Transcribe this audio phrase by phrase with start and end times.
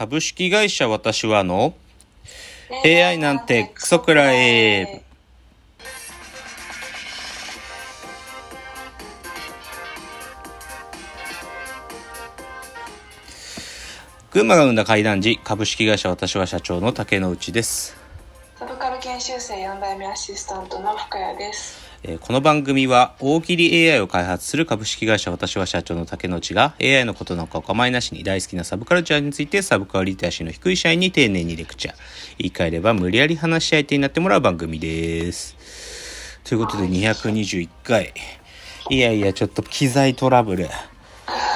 [0.00, 1.74] 株式会社私はの
[2.86, 5.02] AI なんてクソくらえ。
[14.30, 17.94] 群馬が生んだ怪談時株式会社私は社長の竹之内です、
[18.58, 21.89] サブカル研修生4代目アシスタントの深谷です。
[22.02, 31.94] えーこの番組は大喜利 AI を開発する株式会社私は社長の竹之内が AI のことなんかお構いなしに大好きなサブカルチャーについてサブカルリテラシーの低い社員に丁寧にレクチャー。
[32.38, 36.40] 言い換えれば無理やり話し相手になってもらう番組です。
[36.44, 38.14] ということで221回。
[38.88, 40.68] いやいやちょっと機材トラブル。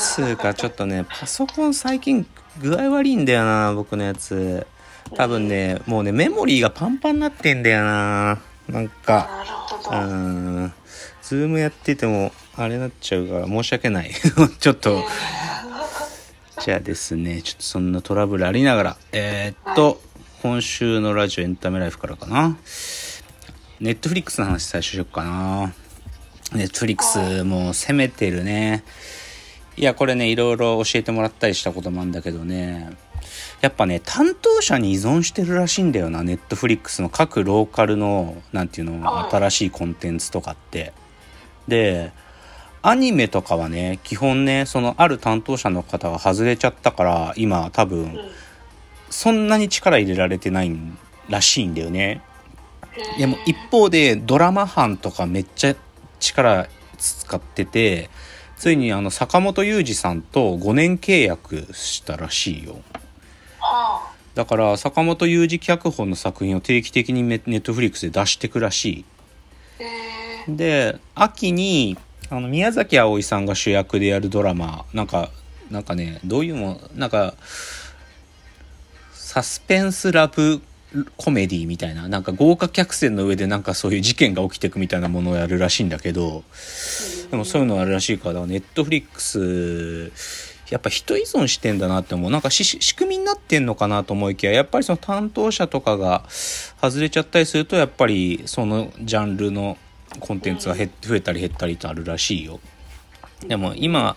[0.00, 2.26] つうかちょっとねパソコン最近
[2.60, 4.66] 具合悪いんだよな僕のやつ。
[5.14, 9.28] 多分ねもうねメモリーがパンパンになってんだよななんか
[9.90, 10.72] うん。
[11.22, 14.10] ズームやってても、あれなっちゃうから申し訳ない。
[14.60, 15.04] ちょっと、
[16.64, 20.00] じゃあですね、ちょっとそんなトラブルありながら、えーっと、
[20.42, 22.56] 今週のラジオエンタメライフからかな。
[23.80, 25.72] ネットフリックスの話最初しよっかな。
[26.52, 28.84] ネットフリックスもう攻めてるね。
[29.76, 32.90] いや、これね、いろいろ教えてもらったりしたこともあるんだけどね、
[33.60, 40.92] やっぱね、担当者に依存してるらしいんだよな、ネットフリックスの各ローカルの、なんていうの、はい新しいコンテンツとかって。
[41.68, 42.12] で、
[42.82, 48.16] アニメとかはね、基本ね、そのある担当者の方が外れちゃったから、今多分、うん
[49.12, 50.74] そんなに力入れられてない
[51.28, 52.22] らしいんだよね。
[53.18, 55.76] でも一方でドラマ班とかめっちゃ
[56.18, 56.66] 力
[56.98, 58.10] 使ってて
[58.56, 63.00] ついにあの坂本雄二さんと5年契約したらしいよは
[64.34, 68.90] だから坂本雄二脚本の作品を定期的にネットフリックスで出してくらし。
[68.90, 69.04] い
[70.48, 71.96] で秋に
[72.30, 75.30] あの宮崎あおいさんが主役でやるドラマなんか
[75.70, 77.34] なんかねどういうもなんか
[79.12, 80.60] サスペンスラブ
[81.16, 86.44] コメディみたいななんか豪華客船の上でなんかそういう事件が起きてくみたいなものをやるらしいんだけど
[87.30, 90.10] でもそういうのあるらしいからネットフリックス
[90.72, 92.30] やっぱ人依存してんだなって思う。
[92.30, 99.76] なんか仕組みになってんのかなと思いきややっぱりその担当者とかが外れちゃったりするとやっぱりそのジャンルの
[100.18, 102.58] コンテンツが減増えたり減ったりとあるらしいよ。
[103.46, 104.16] でも今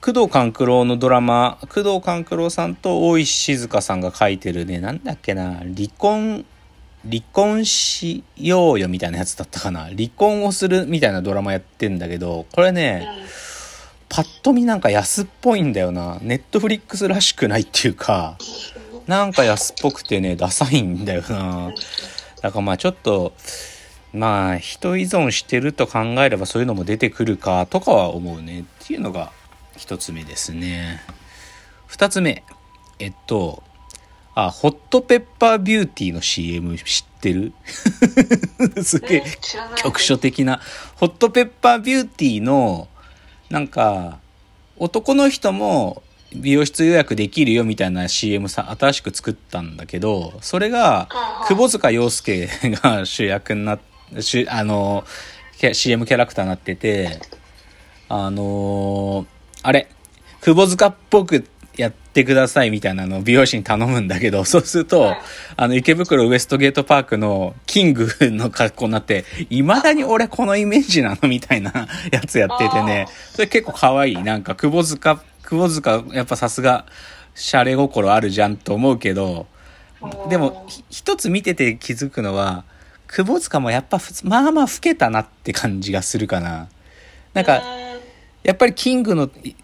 [0.00, 6.44] 工藤官九郎のドラマ工藤官九郎さんと大石静香さんが書いてるねなんだっけな離婚
[7.08, 9.84] 離婚しようよみたいなやつだったかな。
[9.84, 13.06] 離婚をするみたいなドラマやってんだけどこれね、
[14.08, 16.18] パッと見なんか安っぽいんだよな。
[16.22, 18.38] ネットフリックスらしくないっていうか。
[19.06, 21.72] なんか安っぽくてねダサいんだよな。
[22.42, 23.32] だからまあちょっと
[24.12, 28.60] まあ人依存してると考えればそういうのも出てくるかとかは思うね。
[28.60, 29.32] っていうのが
[29.76, 31.00] 一つ目ですね。
[31.86, 32.42] 二つ目。
[32.98, 33.62] えっと
[34.34, 37.52] あホットペッパービューティーの CM 知ってる？
[38.82, 39.24] すげえ。
[39.76, 40.60] 局所的な。
[40.96, 42.88] ホットペッパービューティーの
[43.50, 44.18] なんか
[44.76, 46.02] 男の人も
[46.34, 53.80] 美容室予約できるよみたいな CM さ新しく作ったんだけどそれがはい窪塚洋介が主役になっ
[54.20, 55.04] 主あの
[55.72, 57.20] CM キャラクターになってて
[58.08, 59.26] あのー
[59.62, 59.88] あれ
[60.42, 61.44] 窪塚っぽく
[61.76, 65.18] やってくださいみたいなのを美容師に頼むんだけど、そうすると、はい
[65.56, 71.72] あの、池袋ウエストゲートパークのキングの格好になって、未だに俺このイメージなのみたいな
[72.10, 74.22] やつやっててね、それ結構可愛い。
[74.22, 76.86] なんか、窪塚、窪塚、やっぱさすが、
[77.34, 79.46] シャレ心あるじゃんと思うけど、
[80.28, 82.64] でも、ひ一つ見てて気づくのは、
[83.06, 86.68] 窪塚もやっぱまあまあ老けたなって感じがするかな。
[87.34, 87.62] なんか、
[88.42, 89.54] やっぱりキングのい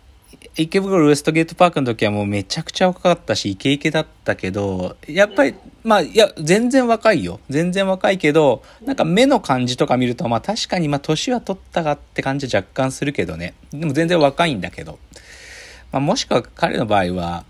[0.57, 7.41] 池袋ウエストゲートパークの時はもうめちゃくちゃ若かったしイケイケだったけどやっぱりまあいや全然若いよ。
[7.49, 13.55] 全然若いけどなんか目の感じとか見るとまあ確かにまあ年は取ったがって感じは若干するけどね。
[13.73, 14.99] でも全然若いんだけど、
[15.91, 17.45] まあ、もしくは彼の場合は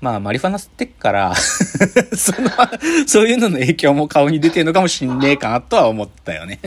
[0.00, 1.34] まあマリファナ吸ってっから
[2.16, 2.50] その
[3.06, 6.58] そういうのの影響も顔に出てるのかもしんねえかなとは思ったよね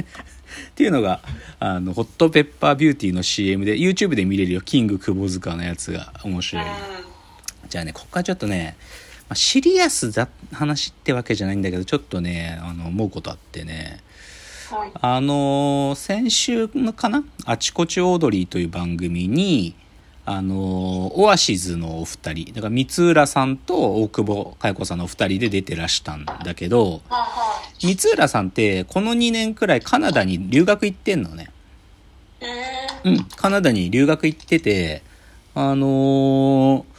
[0.73, 1.21] っていうのが、
[1.59, 4.61] あの、ホットペッパービューティーの CM で、YouTube で見れるよ。
[4.61, 6.65] キング窪塚のやつが面白い。
[7.69, 8.75] じゃあね、ここからちょっとね、
[9.29, 13.99] まあ、シリアスだ話ってわけじゃないんだけど、ちょっとね、あの、思うことあってね、
[14.69, 14.91] はい。
[14.99, 17.23] あのー先週のかな？
[17.45, 19.75] あちこちオードリーという番組に、
[20.25, 27.01] あのーオアシズのお二人、だから三浦さんと大久保佳代子さんのお二人で出てらしたんだけど、
[27.81, 31.49] 三浦さんってこの2年くらいカナダに留学行ってんのね。
[32.39, 32.47] え
[33.03, 35.03] うん、カナダに留学行ってて、
[35.55, 36.93] あのー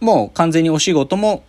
[0.00, 1.44] もう完全にお仕事も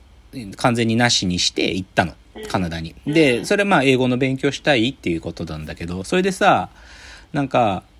[0.57, 2.13] 完全になしにして行ったの。
[2.49, 2.95] カナダに。
[3.05, 6.69] で、それまあ英語の勉強したいっていうことなんだけど、それでさ、
[7.31, 7.92] なんか、い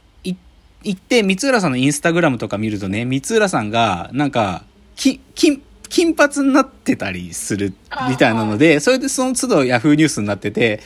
[0.84, 4.64] 行って三浦さんのインスタグラムとか見るとね、三浦さんが、なんか、
[4.96, 7.74] き、金、金髪になってたりする
[8.10, 10.82] みたいなので、それでその都度ヤフーニュースになってて、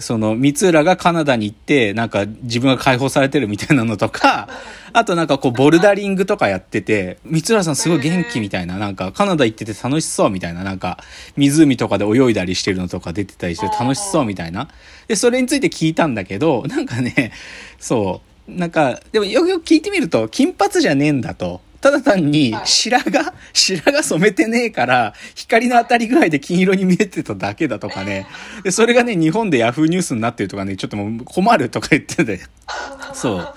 [0.00, 4.48] その、三浦がカナダに行って、なんか自分が解放されてるみたいなのとか、
[4.92, 10.98] あとなんかこう、ボルダリングとかやってて、三浦さんすごい元気みたいな、なんかカナダ行ってて楽しそうみたいな、なんか
[11.36, 14.68] 湖とかで泳いだりしてるのとか出てたりして楽しそうみたいな。
[15.06, 17.32] で、それについて聞いたんだけど、なんかね、
[17.78, 21.60] そう、なんか、でもよくよく聞いてみると、金髪じゃねえんだと。
[21.80, 28.26] ただ単に白髪、白髪染めてねえから、光の当たり具合で金色に見えてただけだとかね。
[28.62, 32.40] で、それがね、日本でヤフーニュースになってるとかね、ちょっともう困るとか言ってて。
[33.14, 33.54] そう。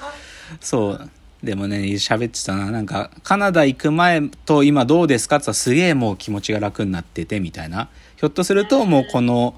[0.61, 1.09] そう。
[1.43, 2.71] でもね、喋ってたな。
[2.71, 7.89] なんか、カナダ行く前と今どうですかって言ったらすげえもう気持ちが楽になってて、みたいな。
[8.15, 9.55] ひょっとするともうこの、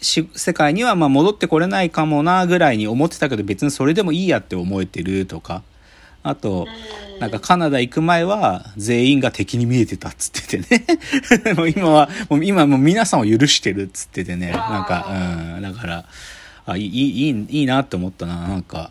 [0.00, 5.62] 世界にはま戻ってこれないかもなぐらいに思ってたけど別にそれでもいいやって思えてるとか。
[6.22, 6.66] あと、
[7.20, 10.84] なんかカナダ行く前は全員が敵に見えてたっつっててね
[11.54, 14.50] もう今は、もう今もう皆さんを許してるっつっててね。
[14.50, 16.04] なんか、うん、だから、
[16.66, 18.90] あ、いい、いい、いいなって思ったな、なんか。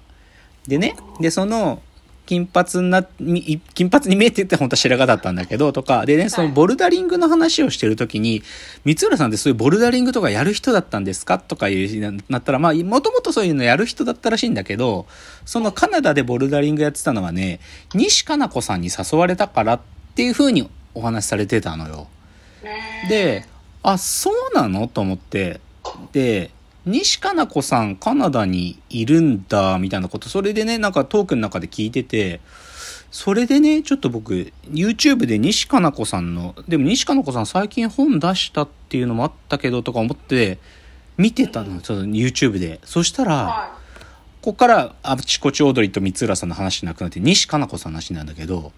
[0.66, 1.82] でね、で、その、
[2.26, 8.44] 金髪な、金髪に見えてて本当は白髪だったんだけど、とか、でね、そのボルダリングの話をしてるときに、
[8.84, 15.06] 三浦さんってそういうボルダリングとかやる人だったんですかとかいうなったら、まあ、もともとそういうのやる人だったらしいんだけど、
[15.46, 17.60] そのカナダでボルダリングやってたのはね、
[17.94, 19.80] 西加奈子さんに誘われたからっ
[20.16, 22.08] ていう風にお話しされてたのよ。
[23.10, 23.46] で、
[23.84, 24.88] あ、そうなの？
[24.88, 25.62] と思って、
[26.12, 26.50] で、
[26.86, 32.42] 西加奈子さんカナダにいるんだ、みたいなこと、それでね、なんかトークの中で聞いてて、
[33.12, 40.60] それでね、ちょっと僕、YouTube で西加奈子さんの、でも西加奈子さん最近本出したっていうのもあったけど、とか思って、
[41.18, 42.80] 見てたの、ちょっと YouTube で。
[42.84, 43.74] そしたら、
[44.42, 48.74] ここからあちこちオードリーと三浦さんの話なくなって、西加奈子さんの話なんだけど、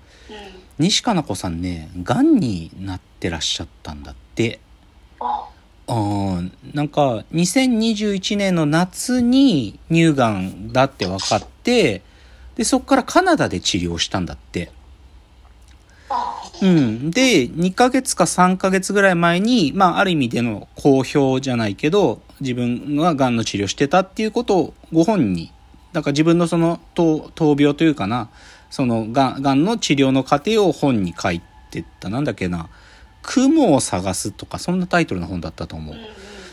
[0.80, 4.60] 西加奈子さんね、癌になってらっしゃったんだって。
[5.88, 12.02] うん、なんか、2021年の夏に乳がんだって分かって、
[12.56, 14.72] で、そこからカナダで治療したんだって。
[16.62, 17.12] うん。
[17.12, 25.52] で、2ヶ月か3ヶ月ぐらい前に、まあ、ある意味での公表じゃないけど、自分が癌の治療してたっていうことをご本に、
[25.94, 28.30] だから自分のその闘病というかな、
[28.70, 31.42] そのがん、がんの治療の過程を本に書い
[31.72, 32.10] てった。
[32.10, 32.70] なんだっけな。
[33.28, 35.96] 雲を探すとか、そんなタイトルの本だったと思う。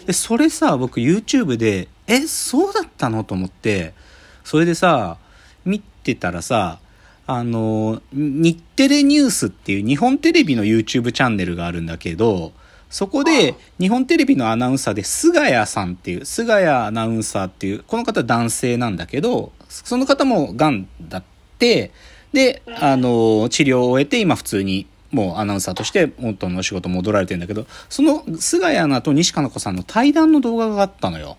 [0.06, 3.94] で、それさ、僕 YouTube で、え、そうだったのと思って、
[4.42, 5.16] それでさ、
[5.64, 6.80] 見てたらさ、
[7.26, 12.52] あの、日テレニュースっていう日本テレビの YouTube チャンネルがあるんだけど、
[12.90, 21.24] そこで日本テレビのアナウンサーで菅谷さんっていう、菅谷アナウンサーっていう、この方男性なんだけど、その方も癌だっ
[21.58, 21.92] て、
[22.32, 31.36] で、あの、治療を終えて今普通にもうアナウンサーとして元の仕事戻られてんだけど、その菅谷アナと西加奈子さんの対談の動画があったのよ。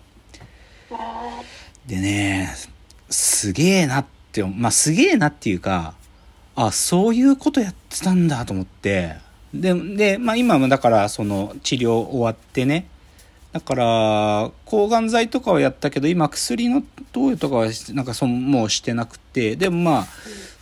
[1.86, 2.54] でね、
[3.10, 5.94] すげえなって、まあすげえなっていうか、
[6.56, 9.16] あ、そういうことやってたんだと思って、
[9.52, 12.88] で、で、まあ今もだからその治療終わってね、
[13.52, 20.06] だから、抗がん剤とかはやったけど、今薬の投与とかはなんかそもうしてなくて、でもまあ、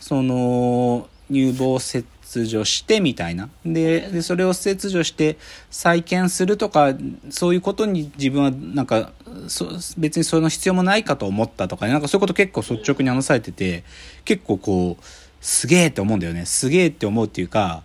[0.00, 2.06] その、乳房切
[2.46, 3.48] 除してみたいな。
[3.64, 5.36] で、でそれを切除して
[5.70, 6.94] 再建するとか、
[7.30, 9.12] そういうことに自分はなんか、
[9.48, 13.84] そ別にその必要もないかと思ったとかね、なんかそういうこと結構率直に話されてて、
[14.24, 15.04] 結構こう、
[15.40, 16.46] すげえって思うんだよね。
[16.46, 17.82] すげえって思うっていうか、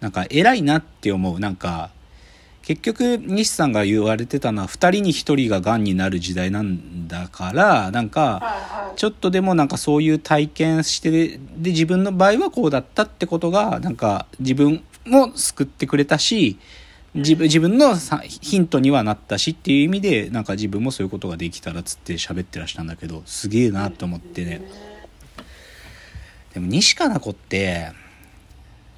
[0.00, 1.40] なんか偉いなって思う。
[1.40, 1.90] なんか、
[2.62, 16.58] 結局西さんが言われてたのは2人に1人ががんになる時代なんだからなんかちょっとでもなんかそういう体験してで自分の場合はこうだったってことがなんか自分も救ってくれたし
[17.14, 24.62] 自分自分のヒントにはなったしっていう意味でなんか自分もそういうことができたらっつって喋ってらしたんだけどすげえなと思ってね。
[26.52, 27.92] でも西加奈子って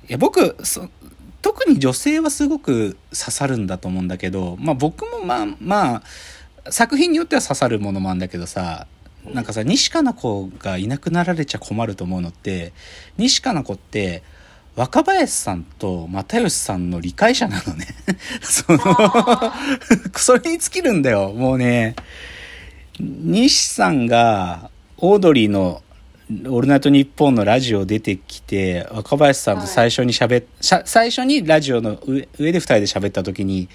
[0.08, 0.56] いや僕
[1.40, 6.02] 特に女性はすごく刺さるんだと思うんだけど、まあ僕もまあまあ、
[6.70, 8.86] 作品によっては刺さるものもあるんだけどさ、
[9.24, 12.72] なんかさ、西加奈子がいなくなられちゃ困ると思うのって、
[13.16, 14.22] 西加奈子って、
[14.76, 17.86] 若林さんと又吉さんの理解者なのね。
[18.40, 18.78] その
[20.14, 21.32] それに尽きるんだよ。
[21.32, 21.96] もうね、
[23.00, 25.82] 西さんがオードリーの
[26.46, 30.28] 「オールナイトニッポン」のラジオ出てきて若林さんと最初にしゃ
[30.84, 33.68] 最初にラジオの上上で2人で喋った時に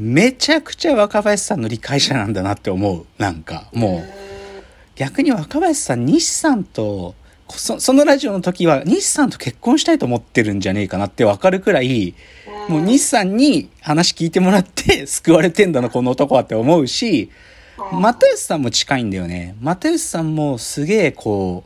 [0.00, 3.04] めちゃくちゃ若林さんの理解者なんだなって思う。
[3.18, 4.18] なんかもう。
[4.94, 7.16] 逆に若林さん西さんと
[7.48, 12.14] そそのラジオの時は西さんと結婚したいと思ってるんじゃねえかなって分かるくらい
[12.68, 17.30] もう西さんに話聞いてもらって 救われてんだなこの男はって思うし
[17.92, 19.56] 又吉さんも近いんだよね。
[19.60, 21.64] 又吉さんもすげえこ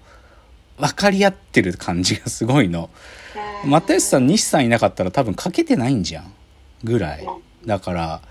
[0.78, 2.90] う分かり合ってる感じがすごいの。
[3.64, 6.32] 又吉さん西さんいなかったら多分書けてないんじゃん。
[6.84, 7.26] ぐらい。
[7.66, 8.22] だから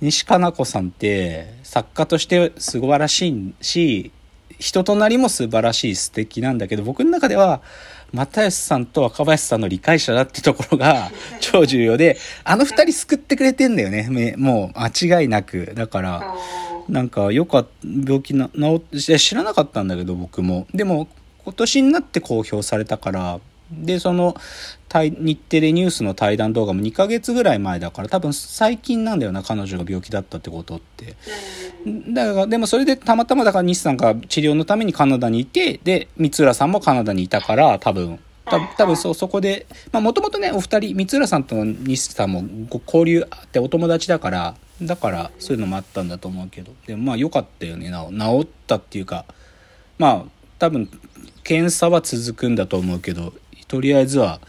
[0.00, 4.12] 西加奈子さんって作家として素晴らしいし
[4.58, 7.62] 人となりも素晴らしい素敵なんだけど僕の中では
[8.12, 14.34] 又吉さんと若林さんの理解者だってところが 超重要であの二人救ってくれてんだよね。
[14.36, 15.72] もう間違いなく。
[15.74, 16.34] だから
[16.88, 20.66] なんかよかった病気な治って知らなかったんだけど僕も。
[20.74, 21.08] でも
[21.44, 23.40] 今年になって公表されたから
[23.72, 24.36] でその
[24.92, 31.16] 日テレニュースの対談動画も2ヶ月ぐらい前だから多分最近なんだよな彼女が病気だったってことって。
[32.12, 38.18] だからでもそれでたまたまだから西さんが治療のためにカナダにいてで三浦さんもカナダにいたから多分。
[38.76, 42.42] 多分そうそこでもともとねお二人三浦さんと西さんも
[42.84, 46.72] 交流あってお友達だからだからそういうのもあったんだと思うけど。
[46.86, 47.90] でもまあ良かったよね。
[47.90, 49.24] 治ったっていうか
[49.98, 50.24] まあ
[50.58, 50.90] 多分
[51.44, 53.32] 検査は続くんだと思うけど
[53.70, 54.40] とりあえずは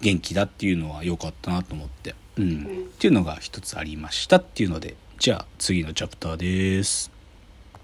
[0.00, 7.19] 元気だっていうのは良かったなと思って、うん、っていうのが一つありましたっていうのでじゃあ次のチャプターです。